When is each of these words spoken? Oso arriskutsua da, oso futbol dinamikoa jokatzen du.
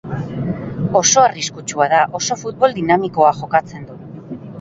Oso 0.99 1.19
arriskutsua 1.23 1.87
da, 1.91 1.99
oso 2.21 2.37
futbol 2.45 2.73
dinamikoa 2.79 3.35
jokatzen 3.43 3.85
du. 3.91 3.99